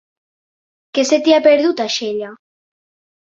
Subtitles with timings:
[0.97, 2.31] Què se t'hi ha perdut, a Xella?